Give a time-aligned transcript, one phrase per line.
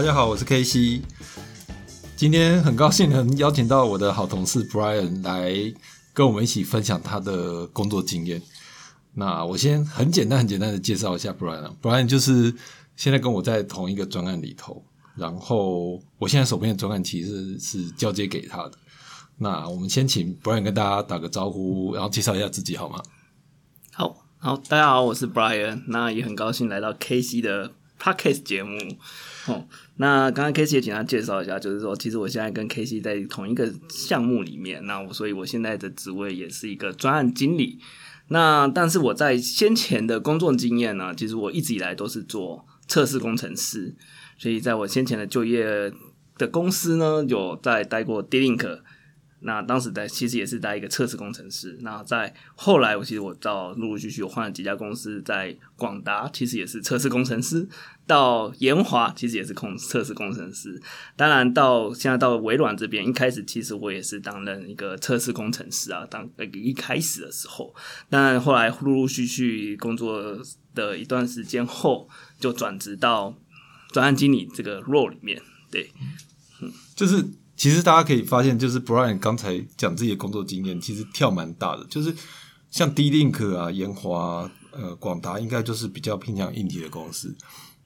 [0.00, 1.02] 大家好，我是 K C。
[2.16, 5.52] 今天很高兴能邀请到我的好同事 Brian 来
[6.14, 8.40] 跟我们一起分享他的工作经验。
[9.12, 11.70] 那我先很简单、很简单的介绍一下 Brian。
[11.82, 12.54] Brian 就是
[12.96, 14.82] 现在跟我在同一个专案里头，
[15.16, 18.72] 然后我现在手边的专案其实是交接给他的。
[19.36, 23.02] 那我们先请 Brian 跟大家打个招呼，然后介绍一下自己好吗？
[23.92, 25.82] 好好，大家好，我是 Brian。
[25.88, 28.78] 那也很高兴来到 K C 的 Podcast 节目。
[29.46, 37.78] 哦，那刚刚 K C 也简单介绍一下，就是说，其实我现在跟 K C 在同一个项目里面，那我所以我现在的职位也是一个专案经理。
[38.28, 43.94] 那但是我在先前的工作经验呢，其实我一直以来都是做测试工程师，
[44.38, 45.92] 所以在我先前的就业
[46.38, 48.80] 的公司呢，有在待过 D-Link。
[49.42, 51.78] 那当时在其实也是在一个测试工程师。
[51.80, 57.68] 那在后来，我其实我到陆陆续续我换了几家公司，在广达其实也是测试工程师，
[58.06, 60.80] 到研华其实也是控测试工程师。
[61.16, 66.06] 当然到现在到微软这边，一开始其实我也是担任一个测试工程师啊。
[66.10, 67.74] 当一开始的时候，
[68.08, 70.38] 但后来陆陆续续工作
[70.74, 73.34] 的一段时间后，就转职到
[73.90, 75.40] 专案经理这个 role 里面。
[75.70, 75.90] 对，
[76.60, 77.24] 嗯，就是。
[77.60, 81.84] 其实大家可以发现，就是 Brian 刚才讲自己的工作经验，其实跳蛮大的。
[81.90, 82.10] 就是
[82.70, 87.36] 像 D-Link 啊、研华、呃、广达，应该就是比较偏向硬体的公司。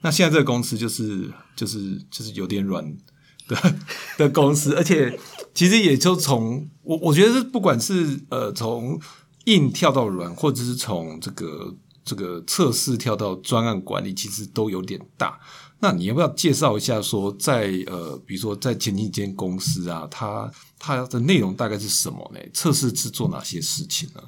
[0.03, 2.97] 那现在这个公司就是就是就是有点软
[3.49, 3.75] 的
[4.17, 5.19] 的公司，而且
[5.53, 9.01] 其实也就从我我觉得是不管是呃从
[9.47, 15.41] 硬跳到软，或者是从这个这个测试跳到专案管理，其实都有点大。
[15.85, 17.03] 那你要不要介绍一下？
[17.03, 22.41] 说在呃，比如说在前几间公司啊，它它的内容大概是什么呢？
[22.55, 24.23] 测试是做哪些事情呢？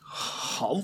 [0.00, 0.74] 好，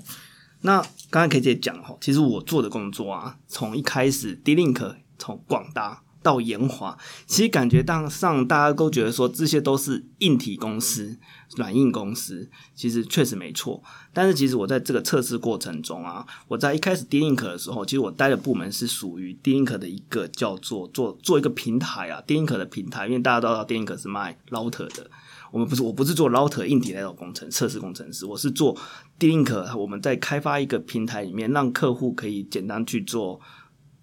[0.60, 6.01] 那刚才 K 姐讲哈，其实我做的工作啊，从一开始 D-Link 从广大。
[6.22, 6.96] 到研华，
[7.26, 11.18] 其实感觉当上大家都觉得说这些都是硬体公司、
[11.56, 13.82] 软硬公司，其实确实没错。
[14.12, 25.10] 但是其实我在这个测试过程中啊，我在一开始 D-Link 的时候，其实我待的部门是属于 D-Link 的一个叫做做做一个平台啊，D-Link 的平台，因为大家都知道 D-Link 是卖 router 的，
[25.50, 28.78] 我们不是我不是做 router 硬体那种工程测试工程师，我是做
[29.18, 33.40] D-Link，我们在开发一个平台里面，让客户可以简单去做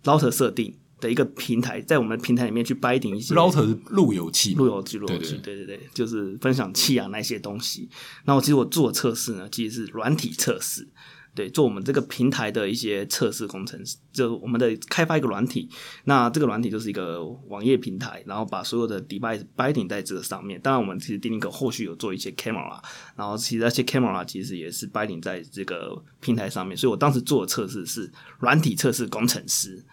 [0.03, 0.75] router 设定。
[0.99, 7.89] 的一个平台，在我们平台里面去 binding 一些 router 路由器，路由器，路由器，对对对，就是分享器啊那些东西。
[8.25, 10.87] 那我其实我做测试呢，其实是软体测试，
[11.33, 15.69] 对，做我们这个平台的一些测试工程师，就我们的开发一个软体。
[16.03, 20.59] 那这个软体就是一个网页平台，然后把所有的 device binding 在这个上面。
[20.59, 22.81] 当然，我们其实 d i n k 后续有做一些 camera，
[23.15, 26.75] 然后其实那些 camera 其实也是 binding 在这个平台上面。
[26.75, 29.85] 所以我当时做的测试是软体测试工程师，对。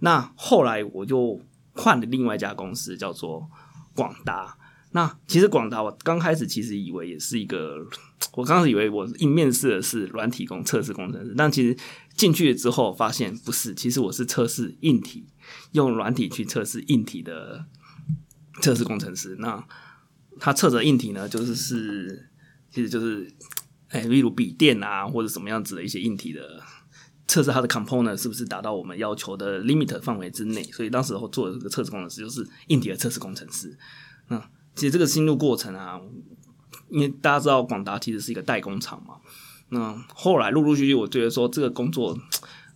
[0.00, 1.40] 那后来我就
[1.72, 3.48] 换了另外一家公司，叫做
[3.94, 4.56] 广达。
[4.92, 7.86] 那其实广达，我刚开始其实以为也是一个，
[8.32, 11.76] 我刚开始以为我应面试的是软体工测试工程师，但其实
[12.14, 15.26] 进去了之后发现不是，其实我是测试硬体，
[15.72, 17.66] 用软体去测试硬体的
[18.62, 19.36] 测试工程师。
[19.38, 19.62] 那
[20.40, 22.30] 他测的硬体呢，就是是
[22.70, 23.30] 其实就是，
[23.88, 26.62] 哎，例如笔电啊，或者什么样子的一些硬体的。
[27.28, 33.76] 测试它的 component 是不是达到我们要求的 limit 范围之内，所以当时候做的这个测试工程师就是硬体的测试工程师。
[34.28, 34.40] 那
[34.74, 36.00] 其实这个心路过程啊，
[36.88, 39.16] 因为大家知道广达其实是一个代工厂嘛。
[39.70, 42.16] 那后来陆陆续续，我觉得说这个工作，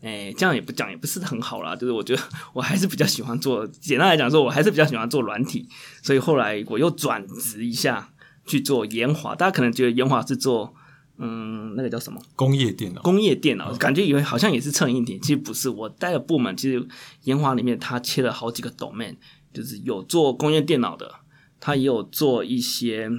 [0.02, 1.76] 哎，这样也不讲也不是很好啦。
[1.76, 2.22] 就是我觉得
[2.52, 5.68] 我还是比较喜欢做，简单来讲说，我还是比较喜欢做软体。
[6.02, 8.10] 所以后来我又转职一下
[8.46, 9.36] 去做研华。
[9.36, 10.74] 大家可能觉得研华是做。
[11.22, 12.18] 嗯，那个叫什么？
[12.34, 13.02] 工业电脑。
[13.02, 15.68] 工业电脑，感觉以为好像也是测硬体，其实不是。
[15.68, 16.88] 我带的部门其实
[17.24, 19.16] 研华里面，它切了好几个 domain，
[19.52, 21.16] 就是有做工业电脑的，
[21.60, 23.10] 它也有做一些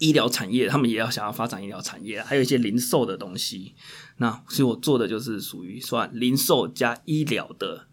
[0.00, 3.76] 医疗产业，他们也要想要发展医疗产业，还有一些零售的东西。
[4.16, 7.86] 那所以我做的就是属于算零售加医疗的，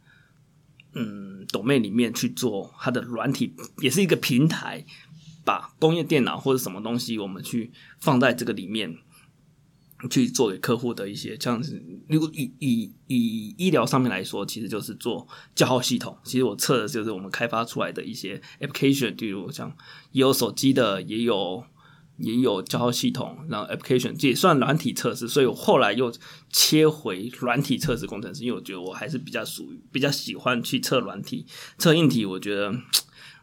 [0.96, 3.54] 嗯，domain 里面去做它的软体，
[3.84, 4.84] 也是一个平台，
[5.46, 8.98] 把工业电脑或者什么东西，我们去放在这个里面。
[10.10, 16.18] 去做给客户的一些这样子，如果以以以医疗上面来说，其实就是做叫号系统。
[16.24, 19.76] 其实我测的就是我们开发出来的一些 application，比如像
[20.12, 21.64] 也有手机的，也有
[22.18, 25.28] 也有叫号系统，然后 application 这也算软体测试。
[25.28, 26.12] 所以我后来又
[26.50, 31.46] 切回软体测试工程师，因为我觉得我还是比较属于比较喜欢去测软体，
[31.78, 32.26] 测硬体。
[32.26, 32.74] 我觉得，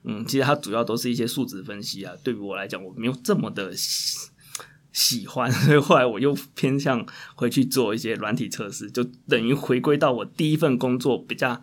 [0.03, 2.13] 嗯，其实它主要都是一些数值分析啊。
[2.25, 3.73] 对于我来讲，我没有这么的。
[5.01, 7.07] 喜欢， 所以后来我又偏向
[7.37, 11.63] 回去做一些软体测试，就等于回归到我第一份工作比较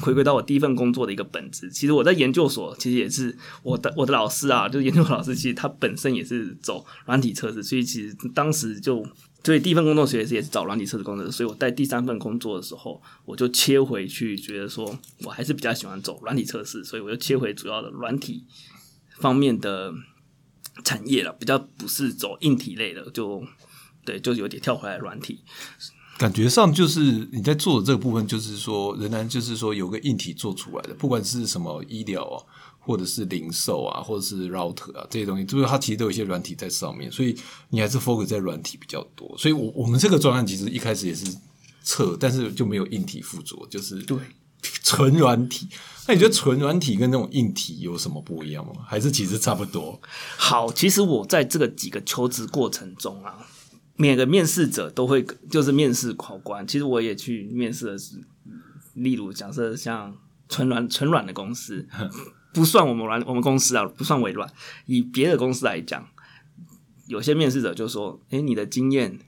[0.00, 1.70] 回归到我第一份工作的一个本质。
[1.70, 9.06] 其实我在研究所，其实也是我的我的老师啊， 就是研究所老师，其实他本身也是走软体测试，所以其实当时就
[9.44, 18.46] 所以第一份工作学习也是找软体测试工作，所以我在第三份工作的时候，我就切回去，觉得说我还是比较喜欢走软体测试，所以我就切回主要的软体
[19.20, 19.92] 方面的
[20.82, 23.42] 产业了，比较不是走硬体类的，就
[24.04, 25.40] 对，就有点跳回来软体。
[26.16, 32.38] 感觉上就是你在做的这个部分，就是说仍然就是说有个硬体做出来的，不管是什么医疗啊，
[32.78, 37.36] 或者是零售啊，或者是 router 啊这些东西，就是它其实都有一些软体在上面，所以
[37.70, 39.36] 你还是 focus 在软体比较多。
[39.36, 41.26] 所以，我我们这个专案其实一开始也是
[41.82, 44.16] 测，但是就没有硬体附着，就是对
[44.82, 45.68] 纯软体。
[46.06, 48.82] 那你觉得纯软体跟那种硬体有什么不一样吗？
[48.86, 50.00] 还是其实差不多？
[50.36, 53.46] 好，其实我在这个几个求职过程中啊。
[53.96, 58.16] 每个面试者都会就是面试考官，其实我也去面试的是，
[58.94, 60.16] 例如假设像
[60.48, 61.86] 纯软纯软的公司，
[62.52, 64.52] 不算我们软我们公司啊，不算微软，
[64.86, 66.08] 以别的公司来讲，
[67.06, 69.20] 有些面试者就说：“诶，你的经验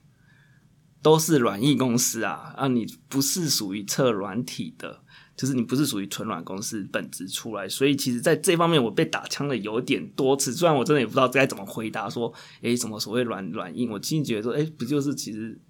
[1.00, 5.03] 都是软硬公司啊，啊，你不是属于测软体的。”
[5.37, 10.55] 就是你不是属于纯软公司本质出来，所以其实在这方面我被打枪的有点多次。
[10.55, 15.61] 虽然我真的也不知道该怎么回答，说诶，什么所谓软软硬，我其实觉得说，诶，不就是其实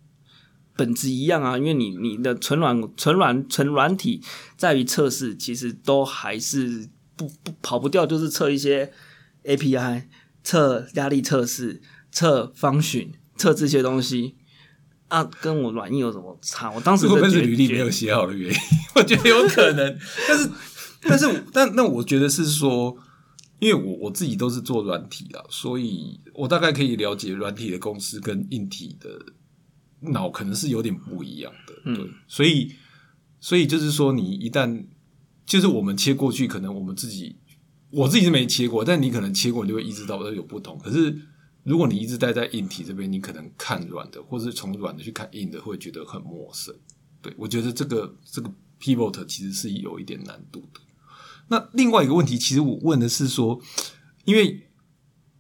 [0.77, 1.59] 本质一样啊？
[1.59, 4.23] 因为你你的纯软纯软纯软体
[4.57, 8.93] 在于测试，其实都还是不不跑不掉，就是测一些
[9.43, 10.05] API，
[10.45, 14.37] 测压力测试，测方选，测这些东西。
[15.09, 16.71] 啊，跟我软硬有什么差？
[16.71, 18.59] 我当时会不会是履历没有写好的原因？
[18.97, 19.99] 我觉得有可能，
[20.29, 20.51] 但是，
[21.03, 22.97] 但是，但那我觉得是说，
[23.61, 29.09] 因为我我自己都是做软体的，所以我大概可以了解软体的公司跟硬体的
[30.11, 32.73] 脑可能是有点不一样的，对，所以，
[33.39, 34.87] 所以就是说，你一旦
[35.47, 37.37] 就是我们切过去，可能我们自己
[37.91, 41.17] 我自己是没切过，但你可能切过，你就会意识到有不同，可是。
[41.67, 46.73] 如果你一直待在硬体这边，你可能看软的，或是从软的去看硬的，会觉得很陌生。
[47.21, 48.49] 对我觉得这个这个
[48.81, 50.81] pivot 其实是有一点难度的。
[51.49, 53.61] 那另外一个问题，其实我问的是说，
[54.25, 54.45] 因为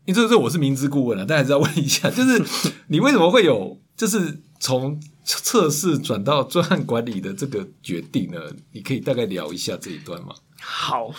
[0.04, 2.44] 因为这这我是明知故问了，但还是要问一下，就是
[2.88, 8.40] 你为什么会有就是从测试转到专案管理的这个决定呢？
[8.72, 10.34] 你可以大概聊一下这一段吗？
[10.60, 11.12] 好，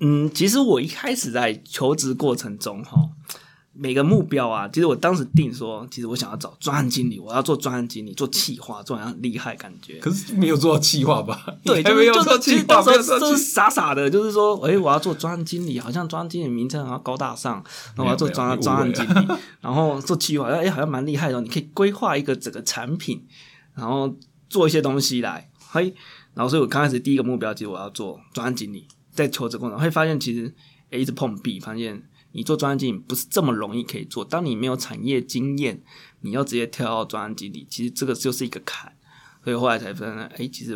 [0.00, 3.10] 嗯，其实我一开始在求职过程中，哈。
[3.76, 9.98] 每个目标啊，其实我当时定说，其实我想要找专案经理，我要做专案经理，做企划，做很厉害感觉。
[9.98, 11.44] 可是没有做到企划吧？
[11.64, 17.54] 对，就是就是其实到时候就是傻傻的，就是说，哎，我要做专案经理，好像专案经理名称好像高大上，
[17.96, 19.28] 然后我要做专专案经理，
[19.60, 23.26] 然后做企划，哎，好像蛮厉害的，你可以规划一个整个产品，
[23.74, 24.14] 然后
[24.48, 25.92] 做一些东西来，嘿，
[26.34, 30.54] 然后所以我刚开始第一个目标其实我要做专案经理，在求职过程会发现其实
[30.90, 32.00] 哎一直碰壁，发现。
[32.34, 34.24] 你做专案经理不是这么容易可以做。
[34.24, 35.82] 当你没有产业经验，
[36.20, 38.92] 你要直接跳到专案经理，其实这个就是一个坎。
[39.44, 40.74] 所以后来才发现，哎，其实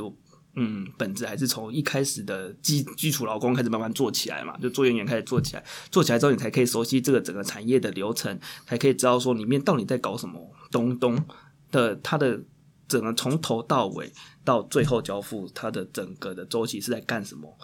[0.55, 11.24] 嗯，本质还是从一开始的基基础劳工开始慢慢做起来嘛，就做演员开始做起来，做起来之后你才可以熟悉这个整个产业的流程，才可以知道说里面到底在搞什么东东
[11.70, 12.41] 的，它的
[12.88, 14.12] 整个从头到尾
[14.44, 17.56] 到最后交付，它的整个的周期是在干什么。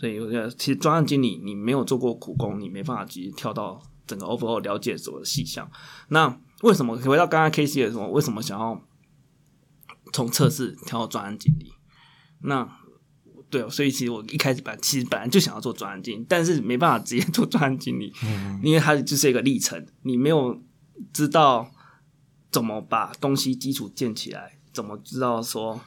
[0.00, 5.70] 所以我觉得，其实专案经理你没有做过苦工，你没办法直接跳到整个 overall 了解所有的细项。
[6.08, 8.82] 那为什么回到刚刚 K C 的时候，为什么想要
[10.10, 11.74] 从测试跳到专案经理？
[12.40, 12.66] 那
[13.50, 18.10] 对，所以其实我一开始本其实本来就想要做专案经理，但是没办法直接做专案经理，
[18.62, 20.58] 因为它就是一个历程，你没有
[21.12, 21.70] 知道
[22.50, 25.78] 怎么把东西基础建起来，怎么知道说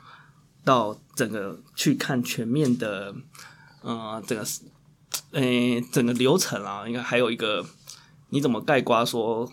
[0.63, 3.15] 到整个去看全面的。
[3.83, 4.61] 嗯，整个是，
[5.31, 7.65] 诶，整个流程啊，应该还有一个，
[8.29, 9.51] 你怎么盖瓜说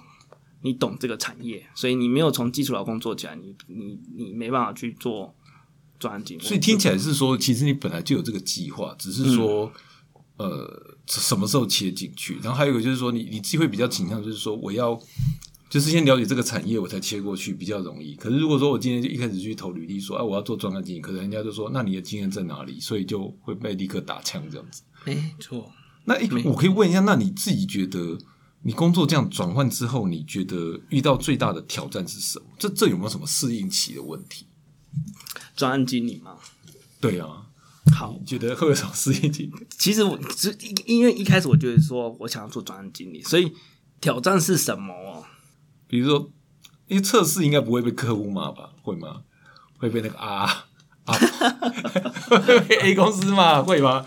[0.63, 5.35] 你懂这个产业，所以你没有从基础劳工做起来，你你你没办法去做
[5.99, 6.39] 专精。
[6.41, 9.73] 所以听起来是说，其实你本来就有这个计划，只是说，
[10.37, 12.39] 呃，什么时候切进去。
[12.43, 15.01] 然后还有一个就是说，你你机会比较倾向就是说，我要。
[15.71, 18.17] 就是先了解这个产业，我才切过去比较容易。
[18.17, 22.81] 可是如果说我今天就一开始去投履历，说哎我要做专案经理，可能人家就说那你的经验在哪里？
[22.81, 24.83] 所以就会被立刻打枪这样子。
[25.07, 25.71] 没错。
[26.05, 28.19] 那我可以问一下，那你自己觉得
[28.63, 32.47] 你工作这样转换之后，你觉得遇到最大的挑战是什么？
[32.59, 34.47] 这这有没有什么适应期的问题？
[35.55, 36.37] 专案经理吗？
[37.01, 37.47] 对啊。
[37.95, 39.51] 好，觉得会有什么适应期？
[39.79, 43.53] 其实我只因为一开始我就是说我想要做专案经理，所以
[44.01, 45.25] 挑战是什么？
[45.91, 46.31] 比如说，
[46.87, 48.71] 因为测试应该不会被客户骂吧？
[48.81, 49.23] 会吗？
[49.77, 50.45] 会被那个啊
[51.05, 51.19] 啊
[52.69, 54.07] 被 A 公司骂会吗？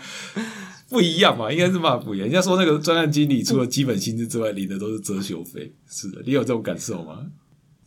[0.88, 2.26] 不一样嘛，应该是骂不一样。
[2.26, 5.74] 人家说那个专案经理除了基本薪资之外，领的都是遮羞费。
[5.86, 7.26] 是的，你有这种感受吗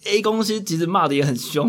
[0.06, 1.68] ？A 公司其实骂的也很凶，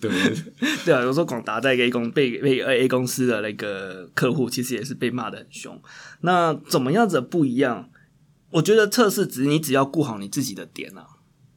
[0.00, 0.10] 对，
[0.86, 5.78] 对啊，有时候广达在 A 公被被 A 公司的那个客户，其实也是被骂的很凶。
[6.22, 7.90] 那怎么样子不一样？
[8.52, 11.06] 我觉得测试只你只要顾好你自己的点啊，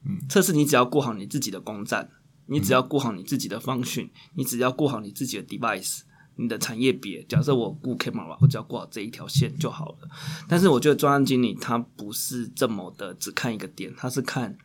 [0.05, 2.09] 嗯，测试你只要顾好你自己的公站，
[2.47, 6.01] 你只要顾好你自己的方讯，你只要顾好你自己的 device，
[6.35, 7.23] 你的产业别。
[7.23, 10.09] 假设我顾 camera，我只要顾好这一条线就好了。
[10.47, 14.57] 但是我觉得专案经理他不是这么的只看一个点，他是看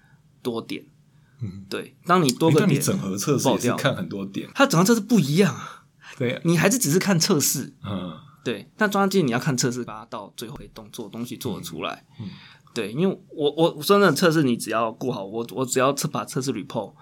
[0.42, 0.84] 多点。
[1.40, 5.84] 嗯，对，当你多个点，那你整合测试是看很多点，它整合测试不一样啊。
[6.16, 12.04] 对，你还是只是看测试，嗯，对，但专案经理你要看测试，把它到最后一动作东西做得出来。
[12.18, 12.26] 嗯
[12.74, 16.92] 对，因为我我真的测试，你只要顾好，我我只要测把测试 report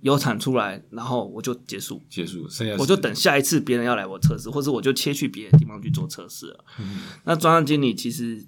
[0.00, 6.64] 有产出来，然后我就结束，结束，剩下我就等下一次别人要来我测试，或者我就切去别的地方去做测试了。
[6.78, 8.46] 嗯那专案经理其实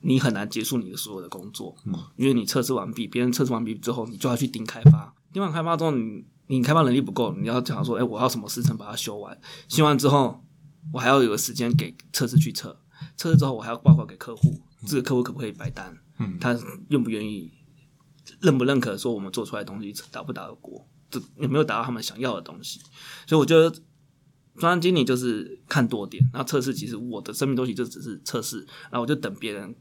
[0.00, 10.44] 你很难结束你的所有的工作，嗯因为你测试完毕，别人测试完毕之后，你就要去盯开发，盯完开发之后，你你开发能力不够，你要讲说，哎、我要什么时辰把它修完，修完之后，
[10.92, 12.78] 我还要有个时间给测试去测，
[13.16, 16.58] 测试之后我还要报告给客户，这个客户可不可以白单，嗯他
[16.88, 17.52] 愿不愿意，
[18.40, 22.80] 认不认可说我们做出来的东西打不打得过，这有没有达到他们想要的东西，
[23.26, 23.74] 所以我觉得。
[24.56, 28.58] 专案经理就是看多点，然后测试其实我的生命周期就只是测试，
[28.90, 29.72] 然后我就等别人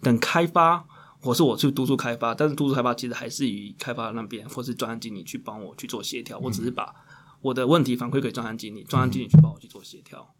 [0.00, 0.86] 等开发，
[1.18, 6.94] 或是我去督促开发，但是督促开发其实还是以开发那边或是专案经理去帮我去做协调，我只是把
[7.40, 10.36] 我的问题反馈给专案经理，专案经理去帮我去做协调。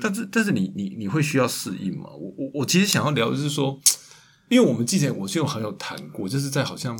[0.00, 2.08] 但是但是你你你会需要适应吗？
[2.08, 3.78] 我我我其实想要聊的是说，
[4.50, 6.98] 因为我们之前我就有好友谈过，就是在好像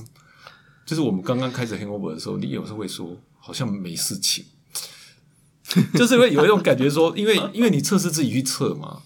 [0.87, 4.45] 就是我们刚刚开始 hangover 的时候，你有时候会说好像没事情，
[5.95, 9.03] 就是会有一种感觉说，因为因为你测试自己去测嘛，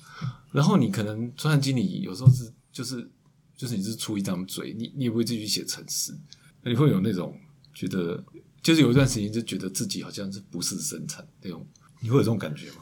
[0.52, 3.10] 然后你可能专案经理有时候是就是
[3.56, 6.14] 就是你是出一张嘴，你你也不会自己去写程式，
[6.62, 7.34] 那你会有那种
[7.72, 8.22] 觉得
[8.62, 11.66] 就是有一段时间就觉得自己好像是不是生产那种，
[12.00, 12.76] 你会有这种感觉吗？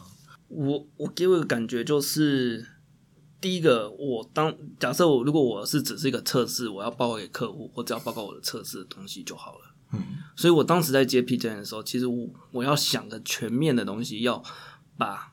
[0.49, 2.67] 我我给我的感觉就是，
[3.43, 9.75] 第一个，我当假设我如果我是只是一个测试，我要报告给客户，我只要报告我的测试的东西就好了。
[9.93, 10.01] 嗯，
[10.37, 14.41] 所以我当时在接 P 件的时候，其实我我要想的全面的东西，要
[14.97, 15.33] 把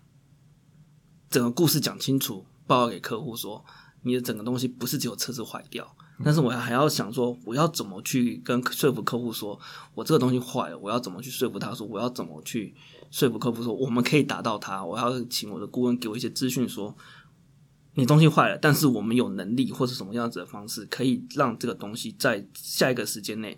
[1.29, 3.63] 整个故事讲清楚，报告给客户说，
[4.01, 9.59] 你的整个东西不是只有测试坏掉，但是我还要想说，我要怎么去跟说服客户说，
[9.93, 12.73] 我这个东西坏了，我要怎么去说服他说，我要怎么去
[13.11, 16.97] 说服客户说，我们可以达到他，我要请我的顾问给我一些资讯说。
[17.95, 23.57] 你东西坏了，但是我们有能力或是什么样子的方式，可以让这个东西在下一个时间内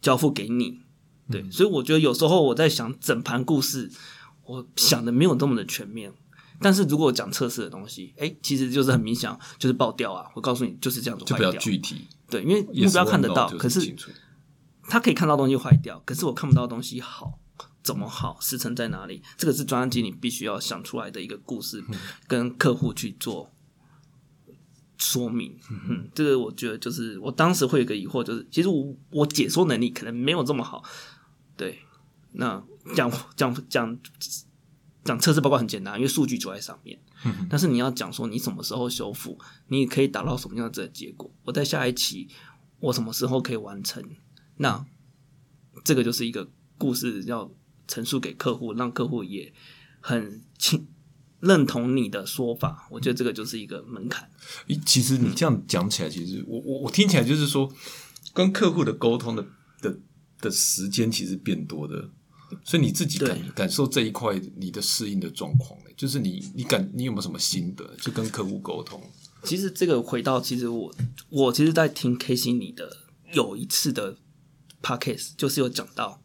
[0.00, 0.80] 交付给你。
[1.30, 3.90] 对，所以我觉得有时候我在想整盘故事，
[4.44, 6.12] 我想的没有这么的全面。
[6.58, 10.30] 但是如果讲测试的东西，哎、其实就是很明显，就是爆掉啊！
[10.34, 11.60] 我告诉你，就是这样子就比较坏掉。
[11.60, 13.94] 具体，对，因为目标看得到，可是
[14.84, 17.38] 他可以看到东西坏掉，可是我看不到东西好，
[17.86, 19.22] 怎么好，时辰在哪里？
[19.36, 21.84] 这个是专案经理必须要想出来的一个故事，
[22.26, 23.52] 跟客户去做
[24.98, 25.56] 说明。
[25.70, 30.82] 嗯，这个我觉得就是我当时会有一个疑惑，就是其实我我解说能力可能没有这么好。
[31.56, 31.78] 对，
[32.32, 32.60] 那
[32.96, 33.96] 讲讲讲
[35.04, 36.98] 讲测试报告很简单，因为数据就在上面。
[37.48, 39.38] 但是你要讲说你什么时候修复，
[39.68, 41.32] 你可以达到什么样子的结果？
[41.44, 42.28] 我在下一期
[42.80, 44.02] 我什么时候可以完成？
[44.56, 44.84] 那
[45.84, 47.48] 这个就是一个故事要
[47.86, 49.52] 陈述给客户，让客户也
[50.00, 50.86] 很清
[51.40, 52.88] 认同你的说法。
[52.90, 54.28] 我觉得这个就是一个门槛。
[54.68, 57.72] 诶，其实你这样讲起来，其实我我我听起来就是说，
[58.32, 59.46] 跟客户的沟通的
[59.80, 59.98] 的
[60.40, 62.10] 的时间其实变多的，
[62.64, 69.02] 所以你自己感感受这一块你的适应的状况呢，就是你你感你有没有什么心得，就跟客户沟通？
[69.44, 70.92] 其实这个回到，其实我
[71.28, 72.96] 我其实，在听 K 心你的
[73.32, 74.16] 有一次的
[74.82, 76.20] podcast，就是有讲到，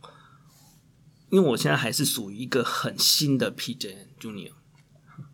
[1.31, 4.51] 因为我现在还是属于一个很新的 PJ Junior，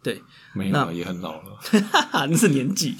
[0.03, 0.21] 对，
[0.53, 1.57] 没有啊，也很老了。
[1.59, 2.95] 哈哈，那是年纪，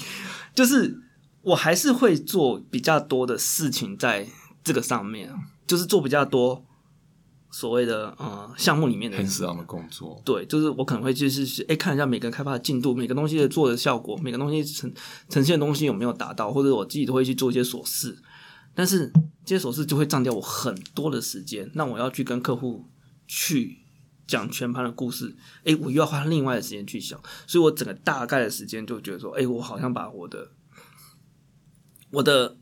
[0.54, 1.00] 就是
[1.42, 4.26] 我还是会做比较多的事情在
[4.64, 5.32] 这个上面，
[5.66, 6.64] 就是做比较多
[7.50, 14.92] 所谓的呃项目里面的很死样的工作，对，就是我可能会就是哎、看一下每个开发的进度，每个东西的做的效果，每个东西呈
[15.28, 18.18] 呈现的东西有没有达到，或者我自己都会去做一些琐事，
[18.78, 19.12] 但是
[19.44, 22.88] 这些琐事就会占掉我很多的时间，那我要去跟客户
[23.26, 23.78] 去
[24.24, 30.52] 讲全盘的故事，哎、我又要花另外的时间去想，所以我整个大概的时间就觉得说，哎、我好像把我的
[32.12, 32.56] 我的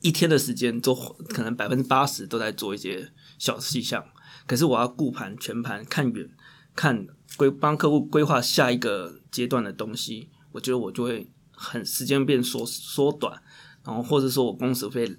[0.00, 4.02] 一天的时间都可能百分之八十都在做一些小细项，
[4.46, 6.30] 可是我要顾盘全盘看远，
[6.74, 13.42] 看规帮客户规划下一个阶段的东西，我觉得我就会很时间变缩缩短，
[13.84, 15.18] 然后或者说我工时费，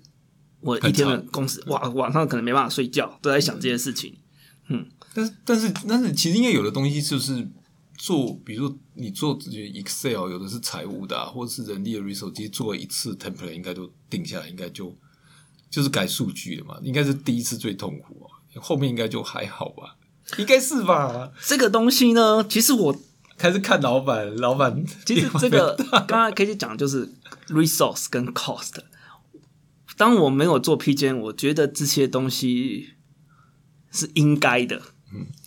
[0.62, 4.16] 我一天的很长工时哇晚上可能没办法睡觉，都在想这些事情。
[4.70, 7.46] 嗯但是但是但是，其实应该有的东西就是
[7.98, 14.96] 做，比如说你做 Excel，有的是财务的、啊，或者是人力的 resource，其实做一次 template 应该都定下来，应该就
[15.70, 19.98] 就是改数据了嘛，应该是第一次最痛苦啊，后面应该就还好吧，
[20.38, 21.32] 应该是吧？
[21.46, 22.98] 这个东西呢，其实我
[23.38, 25.76] 开始看老板，老板其实这个
[26.08, 27.14] 刚刚 K 姐讲就是
[27.50, 28.76] resource 跟 cost。
[29.98, 32.90] 当我没有做披肩，我觉得这些东西
[33.92, 34.82] 是应该的。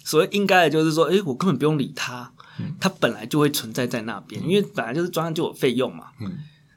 [0.04, 2.32] 所谓应该的，就是说，诶，我根本不用理它，
[2.78, 6.06] 它本来就会存在在那边，因为本来就是专案就有费用嘛。
[6.20, 6.30] 嗯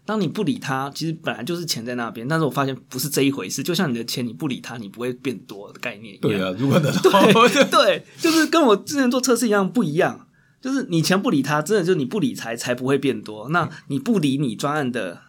[0.07, 3.61] 当你不理它，其实本来就是钱在那边，但是我发现不是这一回事。
[3.61, 6.21] 就像你的钱，你不理它，你不会变多的概念一样。
[6.21, 10.29] 对啊，如果能对对，就是跟我之前做测试一样不一样，
[10.61, 13.49] 就是你钱不理他，真的就是你不理财才不会变多。
[13.49, 15.23] 那你不理你专案的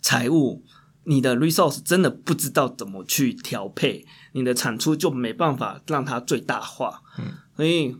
[0.00, 0.64] 财务，
[1.04, 7.02] 你的 resource 真的不知道怎么去调配，你的产出就没办法让它最大化。
[7.18, 7.96] 嗯，所以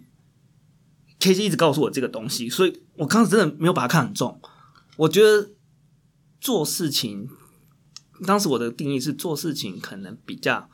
[1.19, 4.41] K C 一直告诉我这个东西，所以我刚时真的没有把它看很重。
[4.97, 5.51] 我觉得
[6.41, 7.29] 做事情，
[8.27, 10.69] 当时我的定义是做事情可能比较。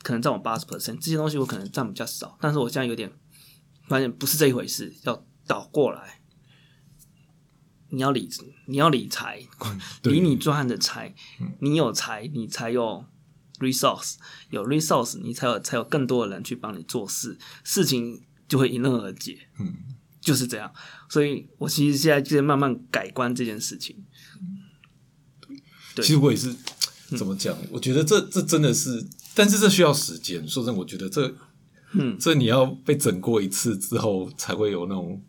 [0.00, 3.12] 可能占我八十 percent，这些东西我可能占比较少，但是我现在有点
[3.88, 6.17] 发现不是这一回事，要倒过来。
[7.90, 8.28] 你要理，
[8.66, 9.42] 你要理财，
[10.02, 11.14] 对理你专案的财，
[11.60, 13.04] 你有财，你才有
[13.58, 14.16] resource，
[14.50, 19.48] 有 resource，你才有才有更多的人去帮你做事，事情就会迎刃而解。
[19.58, 19.74] 嗯，
[20.20, 20.72] 就是这样。
[21.08, 24.04] 所以我其实现在就在慢慢改观这件事情。
[25.94, 26.54] 对其实我也是
[27.16, 27.56] 怎么讲？
[27.70, 30.46] 我觉得这这真的是，但是这需要时间。
[30.46, 31.34] 说真的，我觉得这，
[31.92, 35.20] 嗯，这你要被整过一次之后，才会有那种，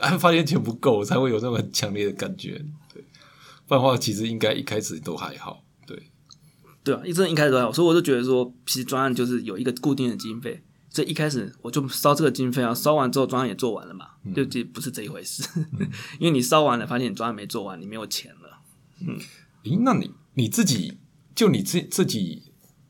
[0.00, 2.64] 哎， 发现钱不够，才会有那种很强烈的感觉。
[2.92, 3.02] 对，
[3.66, 5.64] 不然的话，其实应该一开始都还好。
[5.86, 6.10] 对，
[6.82, 15.42] 对啊，一真的一开始都还好，所以我就觉得说，其实专案就是有一个固定的经费，所以一开始我就烧这个经费啊，烧完之后专案也做完了嘛，就这不是这一回事，
[16.18, 18.60] 因为你烧完了，发现你专案没做完，你没有钱了。
[19.06, 19.16] 嗯
[19.64, 20.98] 诶，那你你自己
[21.34, 22.42] 就你自自己，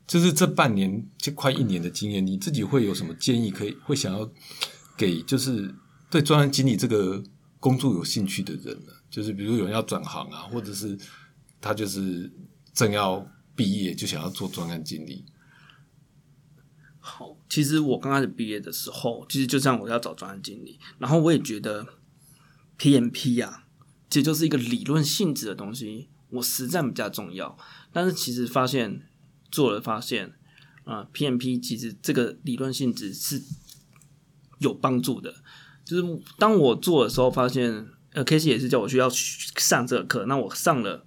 [0.07, 4.31] 就是这半年就快一年的经验，你自己会有什么建议可以会想要
[4.97, 5.75] 给就是
[6.11, 7.23] 对专案经理这个
[7.59, 8.93] 工作有兴趣的人呢？
[9.09, 10.99] 就是比如有人要转行啊，或者是
[11.61, 12.31] 他就是
[12.73, 15.25] 正要毕业就想要做专案经理，
[16.99, 21.87] 好，其实我刚开始毕业的时候，其实就像我要找专案经理，然后我也觉得
[22.79, 23.67] PMP 啊，
[24.09, 27.59] 其实就是一个理论性质的东西，我实战比较重要。
[27.93, 29.07] 但是其实发现
[29.51, 30.33] 做了发现，
[30.85, 33.43] 啊、p m p 其实这个理论性质是
[34.59, 35.43] 有帮助的。
[35.91, 41.05] 就是当我做的时候，发现呃，K C 也是叫我需要去上这个课，那我上了，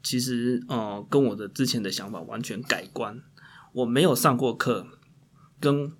[0.00, 3.20] 其实呃，跟我的之前的想法完全改观。
[3.72, 4.86] 我没有上过课，
[5.58, 5.90] 跟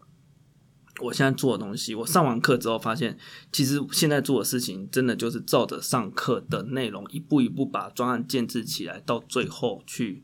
[1.01, 3.19] 我现在做的东西，我上完课之后发现，
[3.51, 10.23] 其实现在做的事情真的就是照着上课的内容，一步一步把专案建制起来，到最后去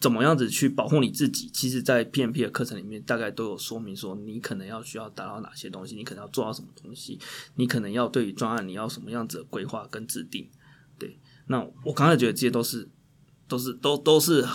[0.00, 1.50] 怎么样子去保护你自己。
[1.52, 7.20] 其实，在 PMP 的课程里面，大概都有说明说，你可能要需要达到哪些东西，你可能要做到什么东西，
[7.56, 10.48] 你可能要对于专案你要什么样子的规划跟制定。
[10.98, 12.88] 对，那我刚才觉得这些都是
[13.46, 14.46] 都是都都是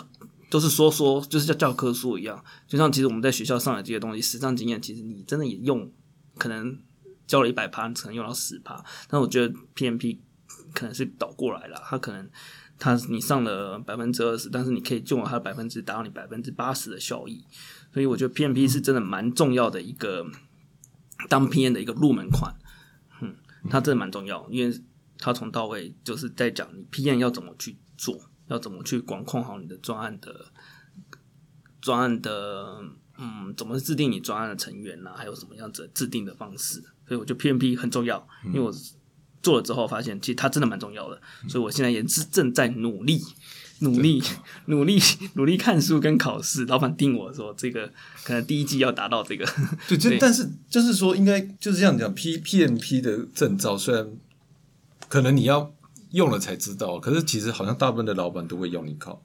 [0.49, 2.43] 都是说说，就是像教科书一样。
[2.67, 5.91] 就像其实我们在学校上的这些东西，实战经验，其实你真的也用，
[6.37, 6.79] 可能
[7.27, 8.83] 教了一百趴，你可能用到十趴。
[9.07, 10.17] 但我觉得 PMP
[10.73, 12.29] 可能是倒过来了，它可能
[12.77, 17.43] 它你上了百分之二十，但是你可以用了它的百分之达到你百分之八十的效益。
[17.93, 20.25] 所以我觉得 PMP 是真的蛮重要的一个
[21.29, 22.55] 当 PM 的一个入门款。
[23.21, 23.35] 嗯，
[23.69, 24.81] 它真的蛮重要，因为
[25.17, 28.19] 它从到位就是在讲你 PM 要怎么去做。
[28.47, 30.51] 要怎么去管控好你的专案的
[31.81, 32.79] 专案的
[33.17, 36.79] 嗯，怎么制定你专案的成员呐、还有什么样子的制定的方式？
[37.07, 38.71] 所以我觉得 PMP 很重要，因为我
[39.45, 41.21] 做了之后发现，其实它真的蛮重要的。
[41.47, 43.21] 所以我现在也是正在努力、
[43.81, 44.19] 努力、
[44.65, 44.99] 努力、
[45.35, 46.65] 努力看书跟考试。
[46.65, 47.91] 老板定我说，这个
[48.23, 49.45] 可能第一季要达到这个。
[49.87, 54.07] 对，就 对但是就是说，应该就是这样讲，P PMP 的证照虽然
[55.07, 55.71] 可能你要
[56.13, 59.21] 用了才知道，可是其实好像大部分的老板都会要你考。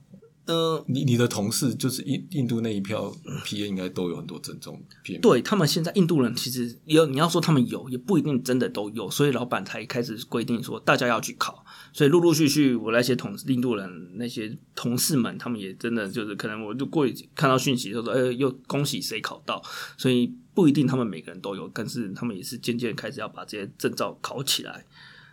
[0.47, 11.65] 呃，你你的同事就是印印度那一票 P A 应该都有很多症状 P M，对他们现在印度人其实有，你要说他们有，也不一定真的都有，所以老板才开始规定说大家要去考。
[11.93, 19.63] 所以陆陆续续，我那些同印度人那些同事们，他们也真的就是可能我就过去看到讯息，就说哎，又恭喜谁考到，
[19.97, 24.85] 所以不一定他们每个人都有，但是他们也是渐渐开始要把这些证照考起来，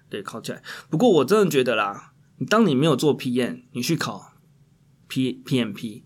[0.10, 0.62] 对，考起来。
[0.90, 4.34] 不过我真的觉得啦，你当你没有做 PM，你去考
[5.08, 6.04] P PMP，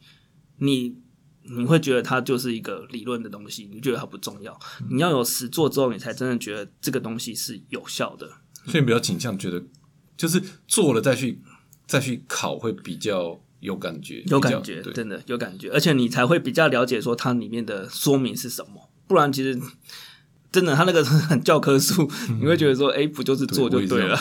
[0.57, 0.97] 你
[1.43, 4.57] 你会觉得它就是一个理论的东西，你觉得它不重要。
[4.89, 8.27] 你要有实做之后，你才真的觉得这个东西是有效的。
[8.65, 9.63] 所以你比较倾向觉得，
[10.15, 11.41] 就是做了再去
[11.87, 18.91] 再去考会比较有感觉，有感觉，真的有感觉，而且你才会比较了解说它里面的说明是什么。
[19.07, 19.59] 不然其实
[20.51, 22.09] 真的，他那个很教科书，
[22.39, 24.19] 你会觉得说，哎、不就是做就对了。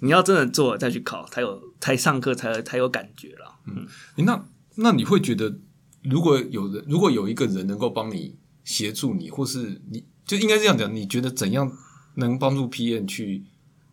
[0.00, 3.58] 你要真的做了再去考，才有才上课才才有感觉了。
[4.16, 5.58] 诶那那你会觉得，
[6.02, 11.72] 如果有人，如果有一个人能够帮你协助你，或是你就应该这样讲，你觉得怎样
[12.16, 13.44] 能帮助 PM 去，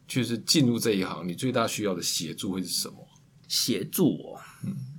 [0.05, 1.25] 就是进入这一行？
[1.25, 2.95] 你最大需要的协助会是什么？
[3.47, 4.39] 协助我，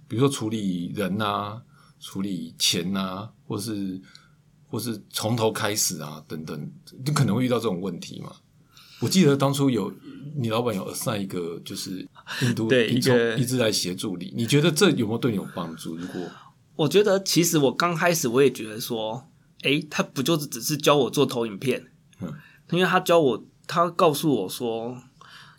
[0.09, 1.61] 比如说处理人啊，
[2.01, 4.01] 处理钱啊，或是
[4.69, 6.71] 或是从头开始啊，等等，
[7.05, 8.33] 你可能会遇到这种问题嘛？
[9.01, 9.93] 我记得当初有
[10.37, 12.07] 你老板有 assign 一个就是
[12.43, 15.97] 印度 对一个一直来协助你，你觉得这有没有对你有帮助？
[15.97, 16.21] 如果
[16.77, 19.29] 我觉得其实我刚开始我也觉得说，
[19.63, 21.91] 诶，他不就是只是教我做投影片？
[22.21, 22.33] 嗯，
[22.71, 24.97] 因为他教我，他告诉我说，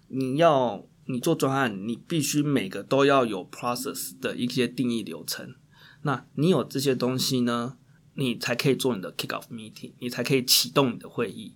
[0.10, 5.56] 你要你做专案，你必须每个都要有 process 的一些定义流程。
[6.04, 7.76] 那你有这些东西呢，
[8.20, 11.54] 你才可以做你的 kick off meeting，你才可以启动你的会议，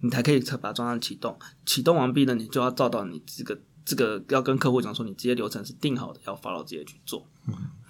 [0.00, 1.38] 你才可以把专案启动。
[1.64, 7.28] 启动完毕呢，你就要照到你这个这个要跟客户讲说，你这些流程是定好的，要 follow 这些去做。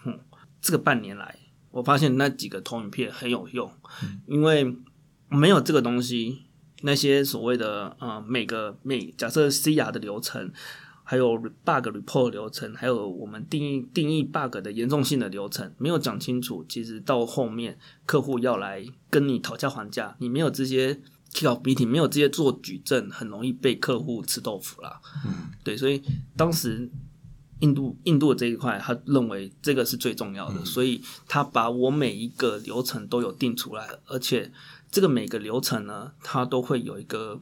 [0.04, 0.20] 嗯，
[0.60, 1.38] 这个半年来，
[1.70, 3.72] 我发现那几个投影片很有用，
[4.26, 4.76] 因为
[5.28, 6.42] 没有这个东西，
[6.82, 10.52] 那些所谓的呃每个每假设 C R 的流程，
[11.10, 20.94] 还有 bug report 流程，还有我们定义定义 bug 的严重性的流程，没有讲清楚，其实到后面客户要来跟你讨价还价，你没有这些
[21.32, 25.00] off meeting，没有这些做举证，很容易被客户吃豆腐啦。
[25.26, 26.00] 嗯，对，所以
[26.36, 26.88] 当时
[27.58, 34.52] 印度印度的这一块，他认为这个是最重要的，所以他把我每一个流程都有定出来，而且
[34.92, 37.40] 这个每个流程呢，它都会有一个，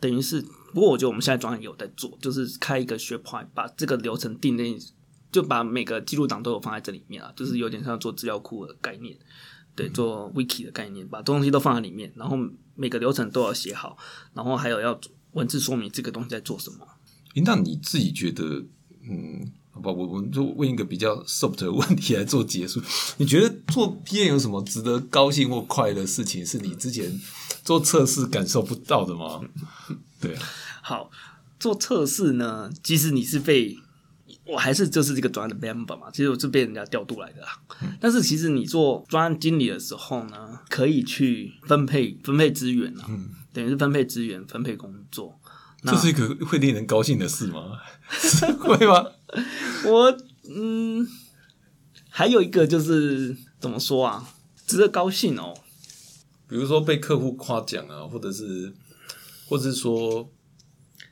[0.00, 0.40] 等于是，
[0.72, 4.80] 不过我觉得我们现在专业有在做，就是开一个 SharePoint，把这个流程定进，
[5.30, 9.16] 就把每个记录档都有放在这里面啊，就是有点像做资料库的概念，
[9.76, 12.36] 对，做 Wiki 的概念，把东西都放在里面，然后
[12.74, 13.96] 每个流程都要写好，
[14.32, 14.98] 然后还有要
[15.32, 16.78] 文字说明这个东西在做什么。
[17.34, 18.64] 诶那你自己觉得，
[19.08, 22.80] 嗯，好吧，我我就问一个比较 soft 的问题来做结束。
[23.18, 27.08] 你觉得做 PM 有什么值得高兴或快乐的事情，是你之前
[27.64, 29.40] 做测试感受不到的吗？
[30.20, 30.42] 对啊，
[30.82, 31.10] 好，
[31.58, 33.78] 做测试呢，其实你是被
[34.46, 37.48] 我还是就是这个专案的 member 嘛，其实我是被人家调度来的啦。
[38.00, 43.06] 但是其实你做专案经理的时候呢，可以去分配分配资源啊，
[43.52, 45.38] 等于是分配资源、分配工作。
[45.82, 47.78] 那这是一个会令人高兴的事吗？
[48.60, 49.06] 会吗？
[49.86, 50.18] 我
[50.54, 51.06] 嗯，
[52.10, 54.28] 还有一个就是怎么说啊，
[54.66, 55.54] 值得高兴哦。
[56.50, 58.72] 比如说被客户夸奖啊，或者是，
[59.48, 60.28] 或者是说，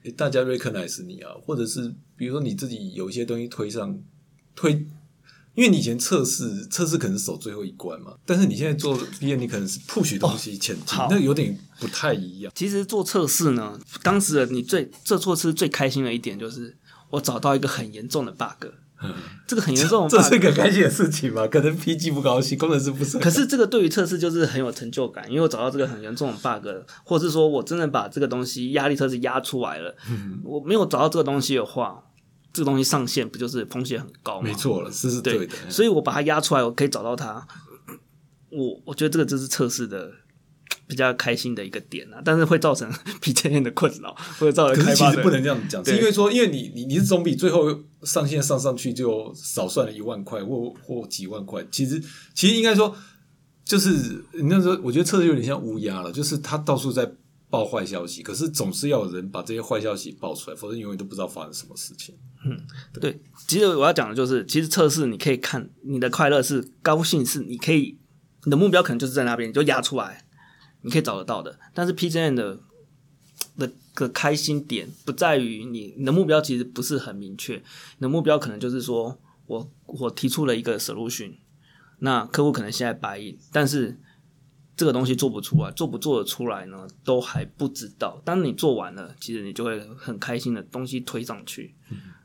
[0.03, 3.96] 诶大家 recognize 你啊，或者是比如说你自己有一些东西推上
[4.57, 4.72] 推，
[5.55, 12.53] 因为你以前测试测试可能是守最后一关嘛，但是你现在做 PM 你可能是 push 东西前进，好那有点不太一样。
[12.57, 16.77] 其实做测试呢，当时的你最这做测试最开心的一点就是，
[17.11, 18.66] 我找到一个很严重的 bug。
[19.46, 21.46] 这个很严重这是个开心的事情嘛？
[21.46, 23.18] 可能 PG 不高兴，工程师不是。
[23.18, 26.66] 可是这个对于测试就是很有成就感，因为我找到这个很严重的 bug，
[27.04, 29.94] 或者是说我真的把这个东西压力测试压出来了。
[30.42, 32.02] 我没有找到这个东西的话，
[32.52, 34.48] 这个东西上线不就是风险很高吗？
[34.48, 35.54] 没错了，是是对对的。
[35.68, 37.46] 所以我把它压出来，我可以找到它。
[38.50, 40.11] 我我觉得这个就是测试的
[40.88, 42.90] 比较开心的一个点啊，但是会造成
[43.22, 47.68] PJN 的困扰，或者造成开发的可是其实不能这样讲，是对因为说，因为你你你是总比最后
[48.03, 51.64] 上线上上去就少算了一万块或或几万块。
[51.70, 52.03] 其实
[52.35, 52.96] 其实应该说，
[53.64, 57.12] 就是你那时候我觉得测试有点像乌鸦了，就是他到处在
[57.51, 62.14] 报坏消息，可是总是要有人把这些坏消息报出来，否则永远都不知道发生什么事情。
[62.44, 62.57] 嗯
[63.01, 67.98] 对，其实我要讲的就是，其实测试你可以看你的快乐是高兴，是你可以
[68.44, 70.24] 你的目标可能就是在那边，你就压出来，
[70.82, 71.58] 你可以找得到的。
[71.74, 72.60] 但是 PJN 的
[73.56, 81.32] 的个开心点不在于你你的目标其实不是很明确，你的目标可能就是说我我提出了一个 solution，
[81.98, 83.98] 那客户可能现在白印，但是
[84.76, 88.22] 这个东西做不出来，做不做得出来呢，都还不知道。
[88.24, 91.74] 当你做完了，其实你就会很开心的东西推上去，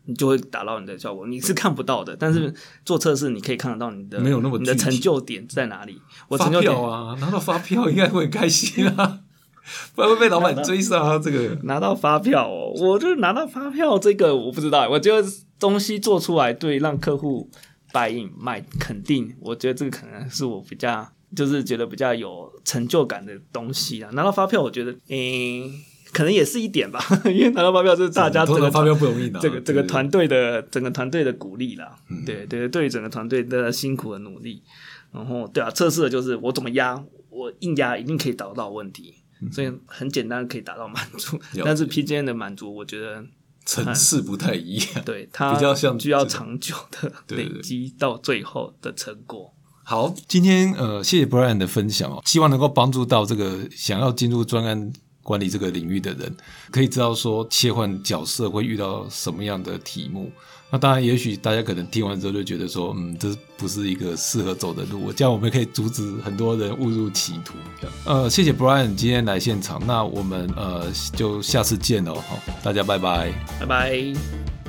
[0.05, 1.27] 你就会达到你的效果。
[1.27, 2.53] 你是看不到的，但是
[2.85, 6.01] 做测试你可以看得到你的没有那么你的成就点在哪里。
[6.27, 9.19] 我发成就啊，拿到发票应该会很开心啊，
[9.95, 11.19] 不然会被老板追杀啊。
[11.19, 15.27] 这个拿到发票哦，我就是拿到发票这个我不知道，我觉得
[15.59, 17.49] 东西做出来对让客户
[17.91, 24.09] buy in 买肯定，我觉得这个可能是我比较就是觉得比较有成就感的东西啊。
[24.13, 25.71] 拿到发票，我觉得诶、
[26.13, 31.95] 可能也是一点吧， 因为拿到发票就是大家整个发票不容易拿，这个这个对团队的整个团队的鼓励啦，
[32.25, 34.61] 对对对，整个团队的辛苦的努力，
[35.11, 39.15] 然后对啊，测试的就是我怎么压，我硬压一定可以达到问题，
[39.51, 41.61] 所以很简单可以达到满足，解。
[41.65, 43.25] 但是 PGN 的满足，我觉得
[43.65, 44.87] 层次不太一样。
[45.03, 46.29] 对它比较像需要这个。
[46.29, 49.53] 长久的累积到最后的成果。
[49.85, 56.35] 好，今天呃，谢谢 Brian 的分享哦，希望能够帮助到这个想要进入专案管理这个领域的人，
[56.69, 60.31] 可以知道说切换角色会遇到什么样的题目。
[60.69, 67.53] 那当然，也许大家可能听完之后就觉得说，嗯，这不是一个适合走的路，这样我们可以阻止很多人误入歧途。
[68.05, 73.31] 呃，谢谢 Brian 今天来现场，那我们呃就下次见喽，好，大家拜拜。
[73.59, 74.62] 拜拜。